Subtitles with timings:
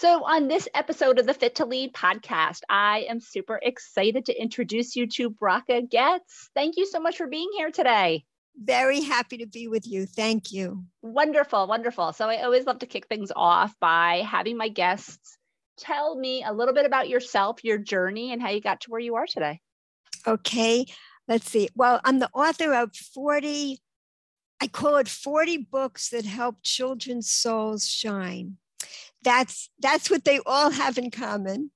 [0.00, 4.42] So, on this episode of the Fit to Lead podcast, I am super excited to
[4.42, 6.48] introduce you to Bracha Goetz.
[6.54, 8.24] Thank you so much for being here today.
[8.56, 10.06] Very happy to be with you.
[10.06, 10.84] Thank you.
[11.02, 12.14] Wonderful, wonderful.
[12.14, 15.36] So, I always love to kick things off by having my guests
[15.76, 19.00] tell me a little bit about yourself, your journey, and how you got to where
[19.00, 19.60] you are today.
[20.26, 20.86] Okay,
[21.28, 21.68] let's see.
[21.74, 23.78] Well, I'm the author of 40,
[24.62, 28.56] I call it 40 books that help children's souls shine
[29.22, 31.70] that's that's what they all have in common.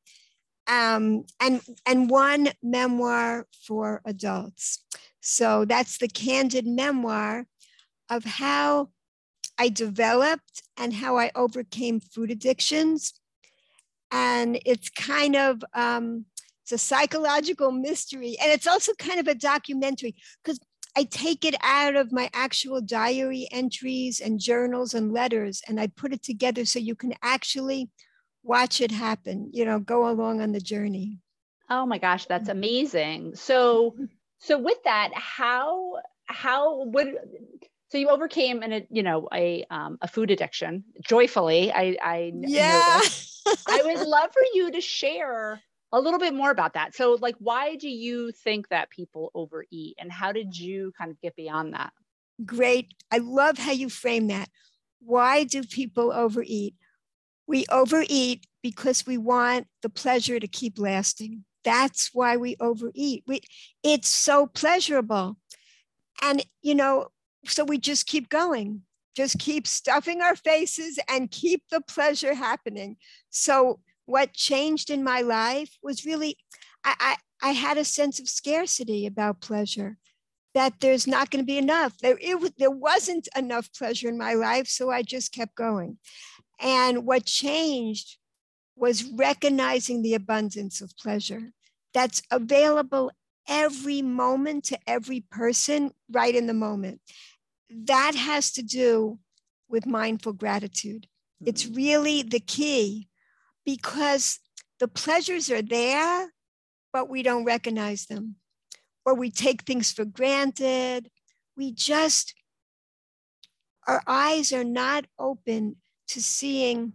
[0.67, 4.85] Um, and and one memoir for adults.
[5.21, 7.47] So that's the candid memoir
[8.11, 8.91] of how
[9.59, 13.15] i developed and how i overcame food addictions.
[14.11, 16.27] And it's kind of um,
[16.65, 18.37] it's a psychological mystery.
[18.41, 20.59] And it's also kind of a documentary because
[20.97, 25.89] I take it out of my actual diary entries and journals and letters, and I
[25.89, 27.91] put it together so you can actually
[28.45, 31.19] watch it happen, you know, go along on the journey.
[31.69, 32.59] Oh my gosh, that's mm-hmm.
[32.59, 33.35] amazing.
[33.35, 34.05] So, mm-hmm.
[34.39, 37.17] so with that, how, how would,
[37.89, 41.73] so you overcame an, you know, a, um, a food addiction joyfully.
[41.73, 43.01] I, I, yeah.
[43.67, 45.61] I would love for you to share
[45.95, 46.95] a little bit more about that.
[46.95, 51.21] So, like, why do you think that people overeat and how did you kind of
[51.21, 51.93] get beyond that?
[52.45, 52.93] Great.
[53.13, 54.49] I love how you frame that.
[54.99, 56.75] Why do people overeat?
[57.47, 61.45] We overeat because we want the pleasure to keep lasting.
[61.63, 63.23] That's why we overeat.
[63.29, 63.43] We,
[63.85, 65.37] it's so pleasurable.
[66.23, 67.09] And, you know,
[67.47, 68.83] so we just keep going,
[69.15, 72.97] just keep stuffing our faces and keep the pleasure happening.
[73.31, 76.37] So what changed in my life was really
[76.85, 79.97] I, I, I had a sense of scarcity about pleasure
[80.55, 81.99] that there's not going to be enough.
[81.99, 85.99] There, it, there wasn't enough pleasure in my life so i just kept going.
[86.61, 88.19] And what changed
[88.77, 91.53] was recognizing the abundance of pleasure
[91.93, 93.11] that's available
[93.49, 97.01] every moment to every person right in the moment.
[97.71, 99.19] That has to do
[99.69, 101.07] with mindful gratitude.
[101.45, 101.75] It's mm-hmm.
[101.75, 103.09] really the key
[103.65, 104.39] because
[104.81, 106.33] the pleasures are there,
[106.93, 108.37] but we don't recognize them.
[109.05, 111.11] Or we take things for granted.
[111.57, 112.35] We just,
[113.87, 115.77] our eyes are not open
[116.09, 116.95] to seeing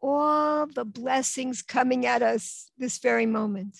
[0.00, 3.76] all the blessings coming at us this very moment.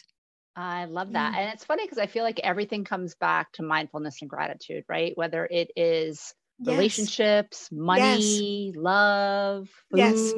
[0.56, 1.34] I love that.
[1.34, 1.38] Mm.
[1.38, 5.12] And it's funny because I feel like everything comes back to mindfulness and gratitude, right?
[5.16, 6.74] Whether it is yes.
[6.74, 8.76] relationships, money, yes.
[8.76, 9.98] love, food.
[9.98, 10.32] Yes.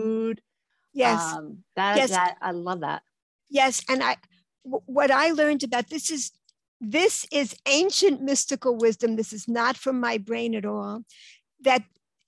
[1.37, 2.11] Um, that, yes.
[2.11, 3.03] that I love that.
[3.49, 3.83] Yes.
[3.89, 4.17] And I,
[4.65, 6.33] w- what I learned about this is,
[6.81, 9.17] this is ancient mystical wisdom.
[9.17, 11.05] This is not from my brain at all.
[11.61, 11.83] That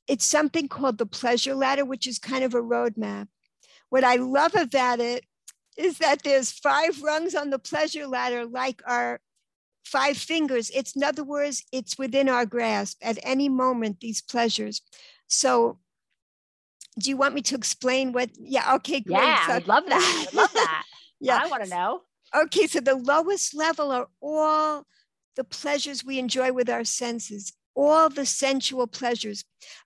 [0.06, 3.28] it's something called the pleasure ladder, which is kind of a roadmap.
[3.88, 5.24] What I love about it
[5.76, 9.20] is that there's five rungs on the pleasure ladder, like our
[9.84, 10.70] five fingers.
[10.74, 14.82] It's in other words, it's within our grasp at any moment, these pleasures.
[15.28, 15.78] So
[16.98, 18.30] do you want me to explain what?
[18.38, 19.16] Yeah, okay, great.
[19.16, 20.26] Yeah, so, I love that.
[20.32, 20.84] I love that.
[21.20, 22.02] yeah, I want to know.
[22.34, 24.84] Okay, so the lowest level are all
[25.36, 29.44] the pleasures we enjoy with our senses, all the sensual pleasures.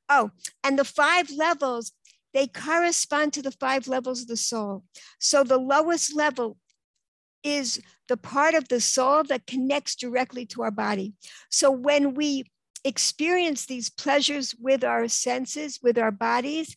[0.09, 0.31] Oh,
[0.65, 1.93] and the five levels,
[2.35, 4.85] they correspond to the five levels of the soul.
[5.21, 6.59] So the lowest level
[7.43, 11.15] is the part of the soul that connects directly to our body.
[11.51, 12.45] So when we
[12.85, 16.77] experience these pleasures with our senses, with our bodies,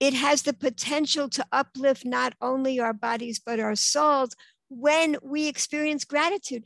[0.00, 4.34] it has the potential to uplift not only our bodies, but our souls
[4.68, 6.64] when we experience gratitude.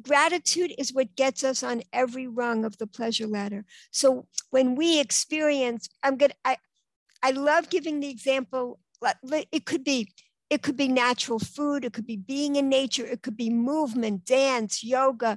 [0.00, 3.64] Gratitude is what gets us on every rung of the pleasure ladder.
[3.90, 6.32] So when we experience, I'm good.
[6.44, 6.58] I,
[7.20, 8.78] I love giving the example.
[9.50, 10.12] It could be,
[10.48, 11.84] it could be natural food.
[11.84, 13.04] It could be being in nature.
[13.04, 15.36] It could be movement, dance, yoga,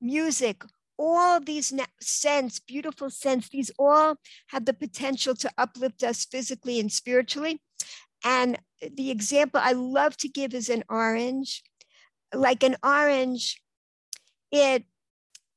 [0.00, 0.64] music,
[0.98, 4.16] all these scents, beautiful scents, these all
[4.48, 7.62] have the potential to uplift us physically and spiritually.
[8.24, 11.62] And the example I love to give is an orange.
[12.34, 13.62] Like an orange,
[14.50, 14.84] it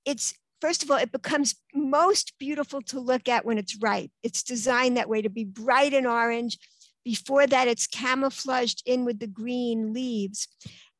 [0.05, 4.11] it's first of all, it becomes most beautiful to look at when it's ripe.
[4.23, 6.57] It's designed that way to be bright and orange.
[7.03, 10.47] Before that, it's camouflaged in with the green leaves.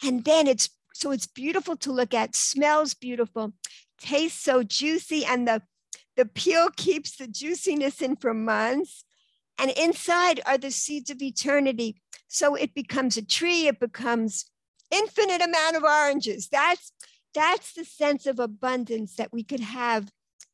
[0.03, 0.69] And then it's
[1.01, 3.53] so it's beautiful to look at, smells beautiful,
[3.99, 5.63] tastes so juicy, and the,
[6.15, 9.03] the peel keeps the juiciness in for months.
[9.57, 11.99] And inside are the seeds of eternity.
[12.27, 14.45] So it becomes a tree, it becomes
[14.91, 16.47] infinite amount of oranges.
[16.51, 16.91] That's
[17.33, 20.11] that's the sense of abundance that we could have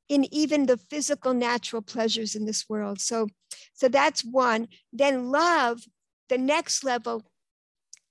[0.08, 3.02] in even the physical natural pleasures in this world.
[3.02, 3.28] So,
[3.74, 4.68] so that's one.
[4.94, 5.82] Then love,
[6.30, 7.26] the next level,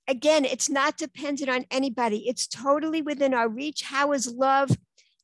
[0.09, 2.29] again, it's not dependent on anybody.
[2.29, 3.83] It's totally within our reach.
[3.83, 4.71] How is love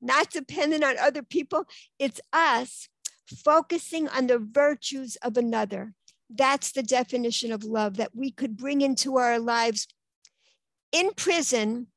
[0.01, 1.67] not dependent on other people?
[1.99, 2.89] It's us
[3.27, 5.95] focusing on the virtues of another.
[6.29, 9.87] That's the definition of love that we could bring into our lives
[10.93, 11.89] in prison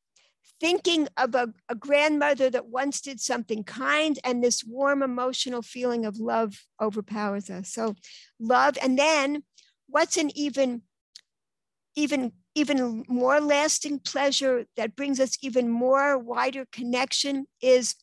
[0.62, 6.06] thinking of a, a, grandmother that once did something kind and this warm emotional feeling
[6.06, 7.94] of love overpowers us so
[8.40, 9.44] love and then
[9.90, 10.82] what's an even
[11.96, 17.96] even even more lasting pleasure that brings us even more wider connection is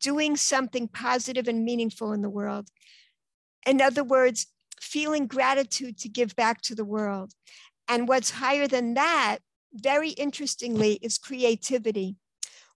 [0.00, 2.68] doing something positive and meaningful in the world
[3.66, 4.46] in other words
[4.80, 7.32] feeling gratitude to give back to the world
[7.88, 9.38] and what's higher than that
[9.72, 12.16] very interestingly, is creativity.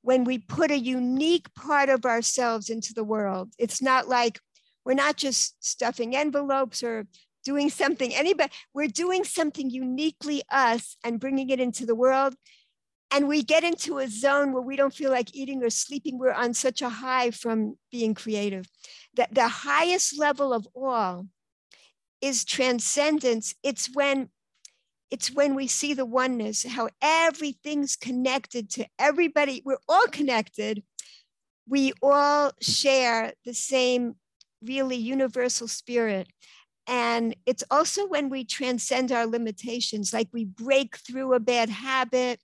[0.02, 4.40] When we put a unique part of ourselves into the world, it's not like
[4.84, 7.06] we're not just stuffing envelopes or
[7.44, 12.34] doing something anybody we're doing something uniquely us and bringing it into the world
[13.10, 16.32] and we get into a zone where we don't feel like eating or sleeping we're
[16.32, 18.66] on such a high from being creative
[19.14, 21.26] that the highest level of all
[22.20, 24.28] is transcendence it's when
[25.12, 29.60] it's when we see the oneness, how everything's connected to everybody.
[29.62, 30.82] We're all connected.
[31.68, 34.14] We all share the same
[34.62, 36.28] really universal spirit.
[36.86, 42.40] And it's also when we transcend our limitations, like we break through a bad habit,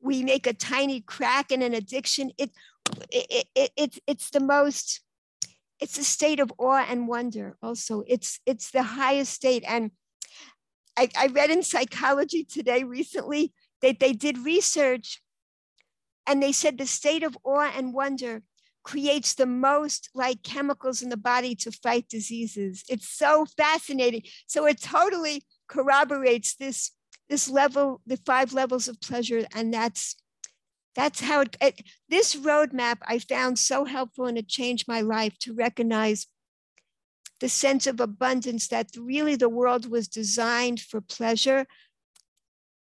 [0.00, 2.32] we make a tiny crack in an addiction.
[2.38, 2.50] It,
[3.10, 5.00] it, it, it, it's the most,
[5.80, 8.02] it's a state of awe and wonder also.
[8.06, 9.64] It's, it's the highest state.
[9.66, 9.92] And
[10.96, 13.52] I, I read in psychology today recently
[13.82, 15.22] that they did research
[16.26, 18.42] and they said the state of awe and wonder
[18.88, 22.84] creates the most like chemicals in the body to fight diseases.
[22.88, 24.22] It's so fascinating.
[24.46, 26.92] So it totally corroborates this
[27.28, 30.16] this level, the five levels of pleasure, and that's
[30.94, 35.38] that's how it, it this roadmap I found so helpful and it changed my life
[35.40, 36.26] to recognize
[37.40, 41.66] the sense of abundance that really the world was designed for pleasure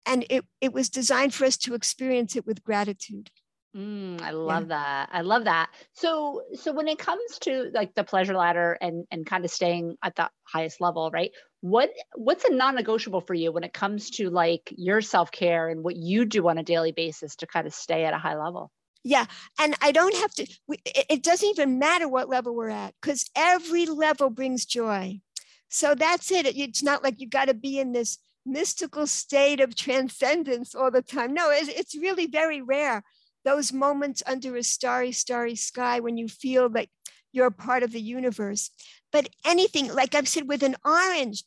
[0.06, 3.30] and it, it was designed for us to experience it with gratitude
[3.76, 4.68] mm, i love yeah.
[4.68, 9.06] that i love that so so when it comes to like the pleasure ladder and
[9.10, 11.30] and kind of staying at the highest level right
[11.60, 15.96] what what's a non-negotiable for you when it comes to like your self-care and what
[15.96, 18.70] you do on a daily basis to kind of stay at a high level
[19.02, 19.26] yeah.
[19.58, 20.46] And I don't have to,
[20.84, 25.20] it doesn't even matter what level we're at because every level brings joy.
[25.68, 26.46] So that's it.
[26.46, 31.02] It's not like you got to be in this mystical state of transcendence all the
[31.02, 31.32] time.
[31.32, 33.02] No, it's really very rare.
[33.44, 36.90] Those moments under a starry, starry sky when you feel like
[37.32, 38.70] you're a part of the universe.
[39.12, 41.42] But anything, like I've said with an orange,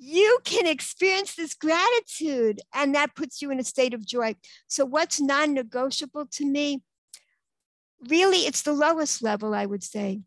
[0.00, 4.36] you can experience this gratitude and that puts you in a state of joy.
[4.68, 6.82] So, what's non negotiable to me?
[8.08, 10.20] Really, it's the lowest level, I would say.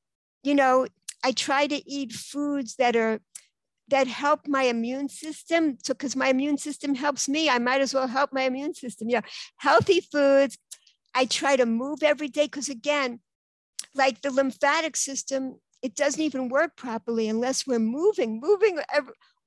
[0.43, 0.87] You know,
[1.23, 3.21] I try to eat foods that are
[3.87, 5.77] that help my immune system.
[5.83, 9.09] So, because my immune system helps me, I might as well help my immune system.
[9.09, 9.21] Yeah,
[9.57, 10.57] healthy foods.
[11.13, 13.19] I try to move every day because, again,
[13.93, 18.79] like the lymphatic system, it doesn't even work properly unless we're moving, moving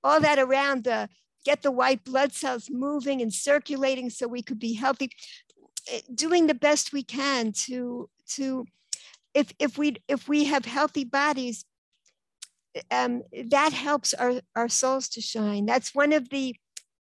[0.02, 1.08] all that around the
[1.44, 5.10] get the white blood cells moving and circulating so we could be healthy
[5.90, 8.64] eh, doing the best we can to to
[9.34, 11.66] if if we if we have healthy bodies
[12.90, 15.66] um, that helps our, our souls to shine.
[15.66, 16.56] That's one of the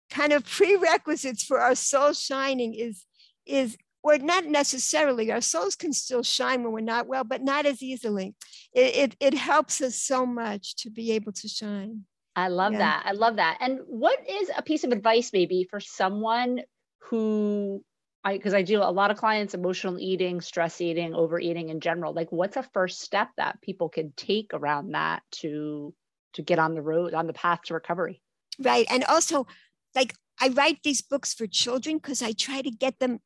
[0.10, 3.06] kind of prerequisites for our soul shining is
[3.46, 7.66] is or not necessarily our souls can still shine when we're not well but not
[7.66, 8.36] as easily
[8.74, 12.80] it, it, it helps us so much to be able to shine I love yeah.
[12.80, 13.04] that.
[13.06, 13.58] I love that.
[13.62, 16.62] And what is a piece of advice maybe for someone
[17.10, 17.84] who
[18.24, 22.14] I because I do a lot of clients emotional eating, stress eating, overeating in general.
[22.14, 25.94] Like what's a first step that people can take around that to
[26.34, 28.22] to get on the road on the path to recovery?
[28.60, 28.88] Right.
[28.90, 29.48] And also
[29.94, 33.20] like I write these books for children because I try to get them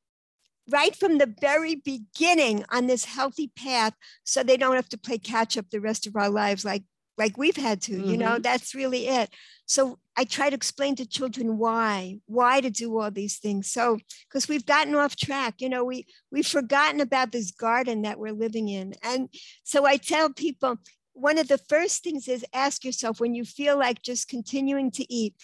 [0.69, 5.17] right from the very beginning on this healthy path so they don't have to play
[5.17, 6.83] catch up the rest of our lives like
[7.19, 8.09] like we've had to, mm-hmm.
[8.09, 8.41] you know, mm-hmm.
[8.41, 9.29] that's really it.
[9.65, 13.69] So I try to explain to children why, why to do all these things.
[13.69, 18.17] So, because we've gotten off track, you know, we we've forgotten about this garden that
[18.17, 18.93] we're living in.
[19.03, 19.29] And
[19.63, 20.77] so I tell people,
[21.13, 25.13] one of the first things is ask yourself when you feel like just continuing to
[25.13, 25.35] eat,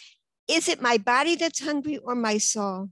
[0.48, 2.90] is it my body that's hungry or my soul?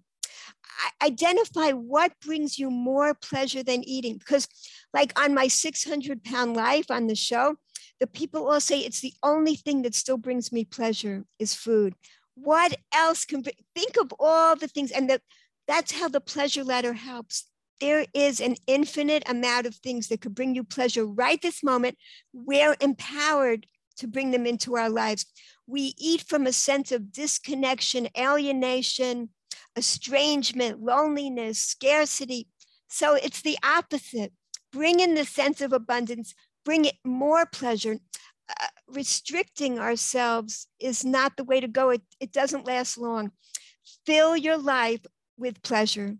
[1.01, 4.17] Identify what brings you more pleasure than eating.
[4.17, 4.47] Because,
[4.93, 7.55] like on my 600 pound life on the show,
[7.99, 11.95] the people all say it's the only thing that still brings me pleasure is food.
[12.35, 13.43] What else can
[13.75, 14.91] think of all the things?
[14.91, 15.21] And that
[15.67, 17.45] that's how the pleasure ladder helps.
[17.79, 21.97] There is an infinite amount of things that could bring you pleasure right this moment.
[22.33, 23.65] We're empowered
[23.97, 25.25] to bring them into our lives.
[25.67, 29.29] We eat from a sense of disconnection, alienation,
[29.75, 32.47] estrangement, loneliness, scarcity.
[32.87, 34.33] So it's the opposite.
[34.71, 36.33] Bring in the sense of abundance,
[36.65, 37.97] bring it more pleasure.
[38.49, 41.91] Uh, restricting ourselves is not the way to go.
[41.91, 43.31] It, it doesn't last long.
[44.05, 45.05] Fill your life
[45.37, 46.17] with pleasure.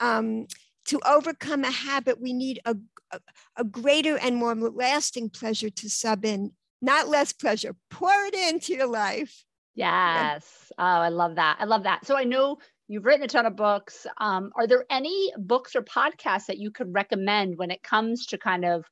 [0.00, 0.46] Um,
[0.86, 2.76] to overcome a habit, we need a,
[3.10, 3.20] a,
[3.56, 7.74] a greater and more lasting pleasure to sub in, not less pleasure.
[7.90, 9.44] Pour it into your life.
[9.74, 10.72] Yes.
[10.78, 11.58] Oh, I love that.
[11.60, 12.06] I love that.
[12.06, 14.06] So I know you've written a ton of books.
[14.18, 18.38] Um, are there any books or podcasts that you could recommend when it comes to
[18.38, 18.84] kind of,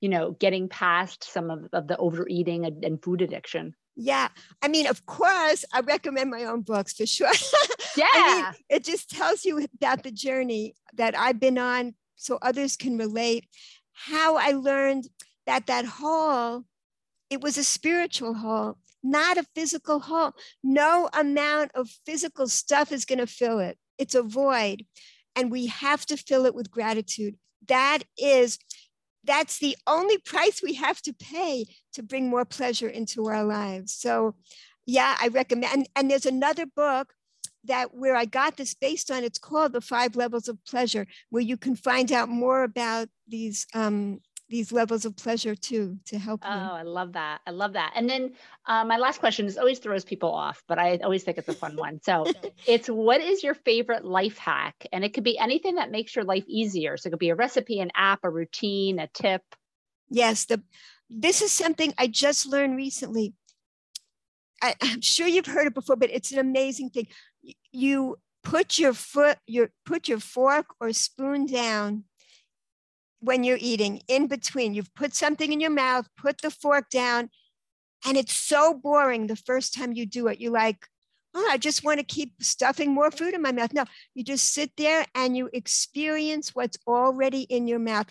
[0.00, 3.74] you know, getting past some of, of the overeating and, and food addiction?
[3.96, 4.28] Yeah.
[4.62, 7.32] I mean, of course, I recommend my own books for sure.
[7.96, 8.06] Yeah.
[8.12, 12.76] I mean, it just tells you about the journey that I've been on so others
[12.76, 13.46] can relate.
[13.92, 15.08] How I learned
[15.46, 16.64] that that hole,
[17.28, 20.32] it was a spiritual hole, not a physical home.
[20.62, 23.78] No amount of physical stuff is going to fill it.
[23.98, 24.84] It's a void.
[25.36, 27.36] And we have to fill it with gratitude.
[27.66, 28.58] That is
[29.24, 33.92] that's the only price we have to pay to bring more pleasure into our lives.
[33.92, 34.36] So,
[34.86, 35.72] yeah, I recommend.
[35.72, 37.12] And, and there's another book
[37.64, 39.24] that where I got this based on.
[39.24, 43.66] It's called The Five Levels of Pleasure, where you can find out more about these
[43.74, 47.40] um, these levels of pleasure too to help oh i love that.
[47.46, 47.92] I love that.
[47.94, 48.32] And then
[48.66, 51.54] uh, my last question is always throws people off but i always think it's a
[51.54, 52.00] fun one.
[52.02, 52.26] So
[52.66, 54.86] it's what is your favorite life hack?
[54.92, 56.96] And it could be anything that makes your life easier.
[56.96, 59.42] So it could be a recipe an app a routine a tip.
[60.08, 60.62] Yes the
[61.10, 63.34] this is something i just learned recently.
[64.62, 67.08] I, i'm sure you've heard it before but it's an amazing thing.
[67.72, 72.04] You put your foot your put your fork or spoon down
[73.20, 74.74] when you're eating in between.
[74.74, 77.30] You've put something in your mouth, put the fork down,
[78.06, 80.40] and it's so boring the first time you do it.
[80.40, 80.86] You're like,
[81.34, 83.72] oh, I just want to keep stuffing more food in my mouth.
[83.72, 83.84] No,
[84.14, 88.06] you just sit there and you experience what's already in your mouth.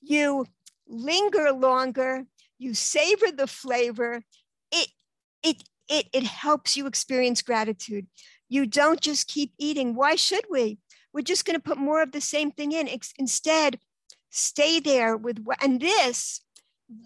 [0.00, 0.46] You
[0.86, 2.24] linger longer,
[2.58, 4.22] you savor the flavor.
[4.70, 4.88] It,
[5.42, 8.06] it, it, it helps you experience gratitude.
[8.48, 9.94] You don't just keep eating.
[9.94, 10.78] Why should we?
[11.12, 12.88] We're just going to put more of the same thing in.
[13.18, 13.78] Instead,
[14.32, 16.40] stay there with, and this,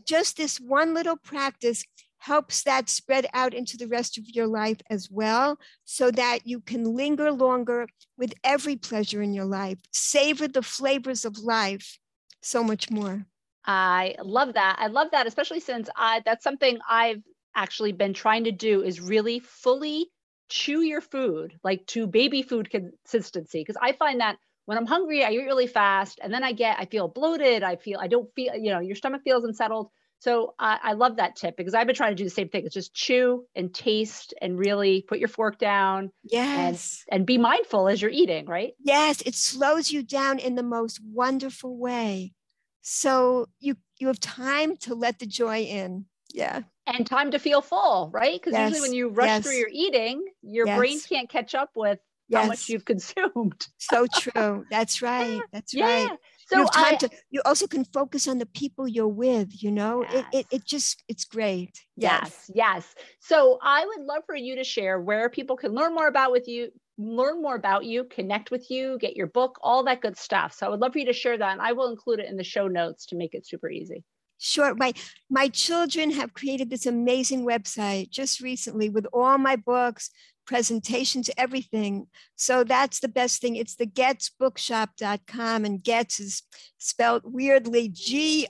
[0.06, 1.84] just this one little practice
[2.18, 6.60] helps that spread out into the rest of your life as well, so that you
[6.60, 11.98] can linger longer with every pleasure in your life, savor the flavors of life
[12.42, 13.26] so much more.
[13.64, 14.76] I love that.
[14.78, 17.22] I love that, especially since I that's something I've
[17.54, 20.06] actually been trying to do is really fully
[20.48, 23.60] chew your food, like to baby food consistency.
[23.60, 26.76] Because I find that when I'm hungry, I eat really fast, and then I get,
[26.78, 27.62] I feel bloated.
[27.62, 29.88] I feel, I don't feel, you know, your stomach feels unsettled.
[30.18, 32.64] So I, I love that tip because I've been trying to do the same thing.
[32.64, 36.10] It's just chew and taste and really put your fork down.
[36.24, 37.04] Yes.
[37.10, 38.72] And, and be mindful as you're eating, right?
[38.82, 39.22] Yes.
[39.26, 42.32] It slows you down in the most wonderful way.
[42.80, 46.06] So you you have time to let the joy in.
[46.32, 46.62] Yeah.
[46.86, 48.40] And time to feel full, right?
[48.40, 48.70] Because yes.
[48.70, 49.44] usually when you rush yes.
[49.44, 50.78] through your eating, your yes.
[50.78, 52.42] brain can't catch up with yes.
[52.42, 53.66] how much you've consumed.
[53.78, 54.64] so true.
[54.70, 55.40] That's right.
[55.52, 56.06] That's yeah.
[56.06, 56.18] right.
[56.48, 60.04] So you I, to you also can focus on the people you're with, you know.
[60.04, 60.14] Yes.
[60.14, 61.80] It, it it just it's great.
[61.96, 62.48] Yes.
[62.48, 62.94] yes, yes.
[63.20, 66.46] So I would love for you to share where people can learn more about with
[66.46, 70.52] you, learn more about you, connect with you, get your book, all that good stuff.
[70.52, 72.36] So I would love for you to share that and I will include it in
[72.36, 74.04] the show notes to make it super easy.
[74.38, 74.74] Sure.
[74.74, 74.92] My
[75.30, 80.10] my children have created this amazing website just recently with all my books,
[80.46, 82.06] presentations, everything.
[82.36, 83.56] So that's the best thing.
[83.56, 86.42] It's the goetzbookshop.com and Goetz is
[86.78, 88.44] spelled weirdly G-O-E-T-Z,